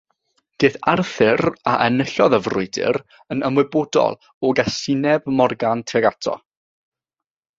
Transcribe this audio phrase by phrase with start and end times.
[0.61, 1.43] Daeth Arthur,
[1.73, 2.99] a enillodd y frwydr,
[3.35, 4.17] yn ymwybodol
[4.49, 6.37] o gasineb Morgan tuag ato.